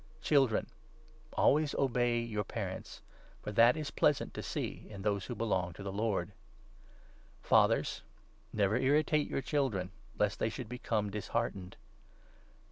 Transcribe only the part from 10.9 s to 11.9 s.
disheartened.